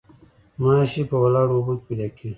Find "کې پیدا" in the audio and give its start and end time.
1.79-2.07